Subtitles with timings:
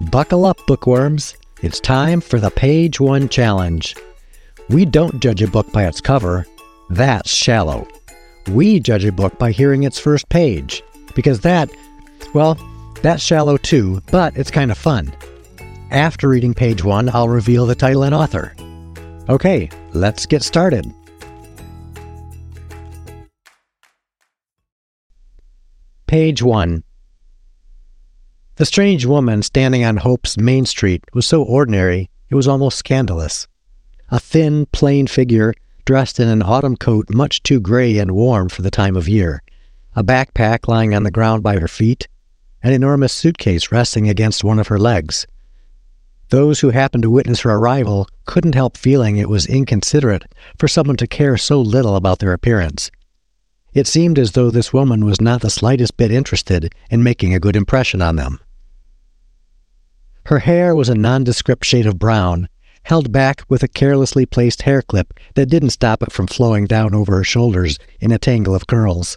[0.00, 1.36] Buckle up, bookworms.
[1.60, 3.96] It's time for the Page One Challenge.
[4.68, 6.46] We don't judge a book by its cover,
[6.88, 7.88] that's shallow.
[8.48, 10.84] We judge a book by hearing its first page,
[11.16, 11.68] because that,
[12.32, 12.56] well,
[13.02, 15.12] that's shallow too, but it's kind of fun.
[15.90, 18.54] After reading page one, I'll reveal the title and author.
[19.28, 20.86] Okay, let's get started.
[26.06, 26.84] Page 1
[28.58, 33.46] The strange woman standing on Hope's Main Street was so ordinary it was almost scandalous.
[34.10, 35.54] A thin, plain figure
[35.84, 39.44] dressed in an autumn coat much too gray and warm for the time of year,
[39.94, 42.08] a backpack lying on the ground by her feet,
[42.60, 45.24] an enormous suitcase resting against one of her legs.
[46.30, 50.96] Those who happened to witness her arrival couldn't help feeling it was inconsiderate for someone
[50.96, 52.90] to care so little about their appearance.
[53.72, 57.38] It seemed as though this woman was not the slightest bit interested in making a
[57.38, 58.40] good impression on them.
[60.28, 62.50] Her hair was a nondescript shade of brown,
[62.82, 66.94] held back with a carelessly placed hair clip that didn't stop it from flowing down
[66.94, 69.16] over her shoulders in a tangle of curls.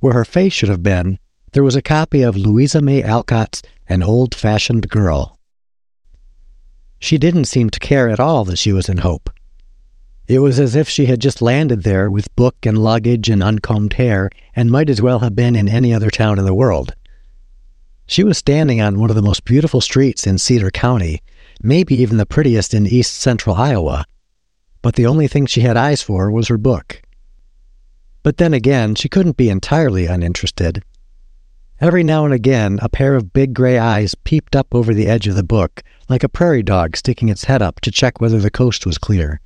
[0.00, 1.18] Where her face should have been,
[1.52, 5.38] there was a copy of Louisa May Alcott's An Old Fashioned Girl.
[6.98, 9.30] She didn't seem to care at all that she was in Hope.
[10.28, 13.94] It was as if she had just landed there with book and luggage and uncombed
[13.94, 16.94] hair and might as well have been in any other town in the world.
[18.10, 21.22] She was standing on one of the most beautiful streets in Cedar County,
[21.62, 24.04] maybe even the prettiest in east central Iowa,
[24.82, 27.02] but the only thing she had eyes for was her book.
[28.24, 30.82] But then again, she couldn't be entirely uninterested.
[31.80, 35.28] Every now and again, a pair of big gray eyes peeped up over the edge
[35.28, 38.50] of the book, like a prairie dog sticking its head up to check whether the
[38.50, 39.40] coast was clear.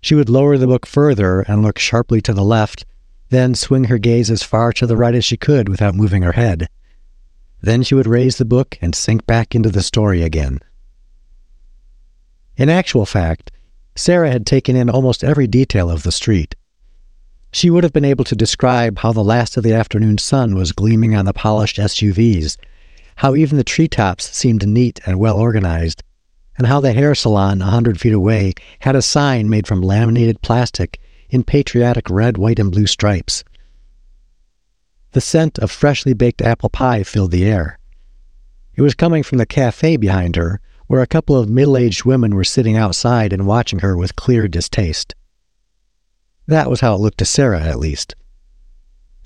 [0.00, 2.86] She would lower the book further and look sharply to the left,
[3.28, 6.32] then swing her gaze as far to the right as she could without moving her
[6.32, 6.70] head.
[7.62, 10.60] Then she would raise the book and sink back into the story again.
[12.56, 13.50] In actual fact,
[13.94, 16.56] Sarah had taken in almost every detail of the street.
[17.52, 20.72] She would have been able to describe how the last of the afternoon sun was
[20.72, 22.56] gleaming on the polished SUVs,
[23.16, 26.02] how even the treetops seemed neat and well organized,
[26.56, 30.40] and how the hair salon a hundred feet away had a sign made from laminated
[30.42, 30.98] plastic
[31.30, 33.44] in patriotic red, white, and blue stripes.
[35.12, 37.78] The scent of freshly baked apple pie filled the air.
[38.74, 42.34] It was coming from the cafe behind her, where a couple of middle aged women
[42.34, 45.14] were sitting outside and watching her with clear distaste.
[46.46, 48.14] That was how it looked to Sarah, at least.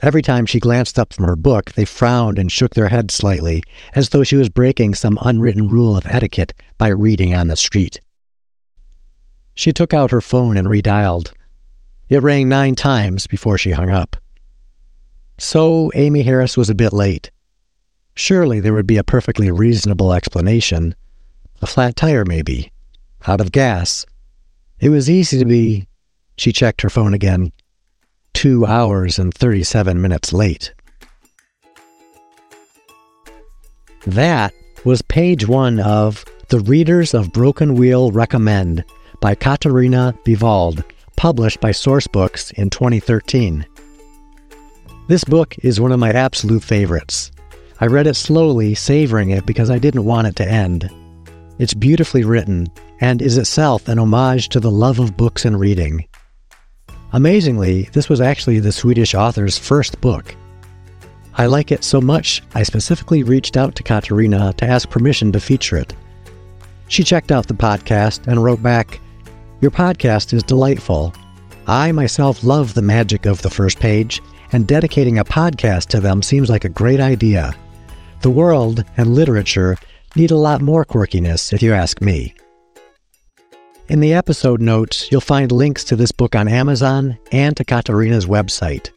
[0.02, 3.62] Every time she glanced up from her book, they frowned and shook their heads slightly,
[3.94, 8.00] as though she was breaking some unwritten rule of etiquette by reading on the street.
[9.54, 11.32] She took out her phone and redialed.
[12.08, 14.16] It rang nine times before she hung up.
[15.38, 17.30] So Amy Harris was a bit late.
[18.14, 20.94] Surely there would be a perfectly reasonable explanation.
[21.60, 22.72] A flat tire, maybe.
[23.26, 24.06] Out of gas.
[24.80, 25.86] It was easy to be
[26.36, 27.52] she checked her phone again.
[28.32, 30.72] Two hours and 37 minutes late.
[34.06, 34.54] That
[34.84, 38.84] was page one of The Readers of Broken Wheel Recommend
[39.20, 40.84] by Katarina Bivald,
[41.16, 43.66] published by Sourcebooks in 2013.
[45.08, 47.30] This book is one of my absolute favorites.
[47.80, 50.90] I read it slowly, savoring it because I didn't want it to end.
[51.60, 52.66] It's beautifully written
[53.00, 56.08] and is itself an homage to the love of books and reading.
[57.12, 60.34] Amazingly, this was actually the Swedish author's first book.
[61.34, 65.38] I like it so much, I specifically reached out to Katarina to ask permission to
[65.38, 65.94] feature it.
[66.88, 68.98] She checked out the podcast and wrote back,
[69.60, 71.14] Your podcast is delightful.
[71.68, 74.20] I myself love the magic of the first page,
[74.52, 77.54] and dedicating a podcast to them seems like a great idea.
[78.22, 79.76] The world and literature
[80.14, 82.34] need a lot more quirkiness, if you ask me.
[83.88, 88.26] In the episode notes, you'll find links to this book on Amazon and to Katarina's
[88.26, 88.90] website.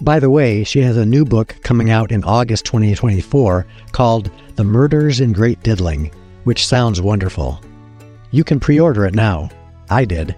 [0.00, 4.64] By the way, she has a new book coming out in August 2024 called The
[4.64, 6.10] Murders in Great Diddling,
[6.44, 7.60] which sounds wonderful.
[8.30, 9.50] You can pre order it now.
[9.90, 10.34] I did.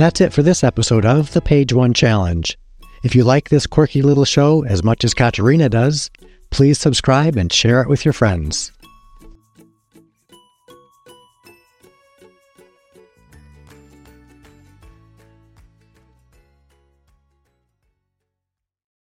[0.00, 2.56] That's it for this episode of the Page One Challenge.
[3.02, 6.10] If you like this quirky little show as much as Katarina does,
[6.48, 8.72] please subscribe and share it with your friends.